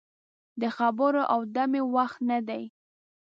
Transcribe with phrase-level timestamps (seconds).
[0.61, 2.63] د خبرو او دمې وخت نه دی.